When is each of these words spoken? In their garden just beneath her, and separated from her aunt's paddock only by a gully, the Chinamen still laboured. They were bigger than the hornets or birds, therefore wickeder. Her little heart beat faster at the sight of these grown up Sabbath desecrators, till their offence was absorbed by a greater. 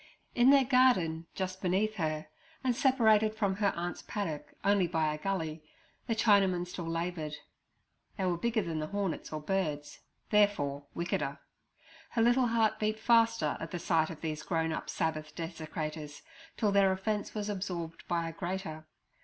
In 0.33 0.49
their 0.49 0.65
garden 0.65 1.27
just 1.35 1.61
beneath 1.61 1.97
her, 1.97 2.25
and 2.63 2.75
separated 2.75 3.35
from 3.35 3.57
her 3.57 3.71
aunt's 3.75 4.01
paddock 4.01 4.55
only 4.63 4.87
by 4.87 5.13
a 5.13 5.19
gully, 5.19 5.63
the 6.07 6.15
Chinamen 6.15 6.65
still 6.65 6.87
laboured. 6.89 7.35
They 8.17 8.25
were 8.25 8.35
bigger 8.35 8.63
than 8.63 8.79
the 8.79 8.87
hornets 8.87 9.31
or 9.31 9.39
birds, 9.41 9.99
therefore 10.31 10.87
wickeder. 10.95 11.37
Her 12.13 12.21
little 12.23 12.47
heart 12.47 12.79
beat 12.79 12.97
faster 12.97 13.55
at 13.59 13.69
the 13.69 13.77
sight 13.77 14.09
of 14.09 14.21
these 14.21 14.41
grown 14.41 14.71
up 14.71 14.89
Sabbath 14.89 15.35
desecrators, 15.35 16.23
till 16.57 16.71
their 16.71 16.91
offence 16.91 17.35
was 17.35 17.47
absorbed 17.47 18.03
by 18.07 18.27
a 18.27 18.33
greater. 18.33 18.87